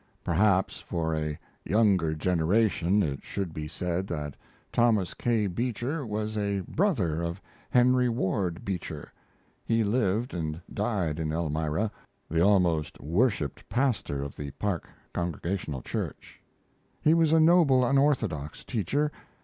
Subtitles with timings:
[0.23, 4.35] [Perhaps for a younger generation it should be said that
[4.73, 5.45] Thomas K.
[5.45, 7.39] Beecher was a brother of
[7.69, 9.13] Henry Ward Beecher.
[9.63, 11.91] He lived and died in Elmira,
[12.27, 16.41] the almost worshiped pastor of the Park Congregational Church.
[16.99, 19.11] He was a noble, unorthodox teacher.